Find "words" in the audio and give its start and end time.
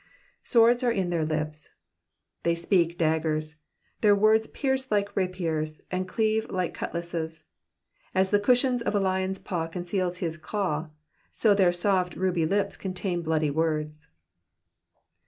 4.15-4.47, 13.51-14.07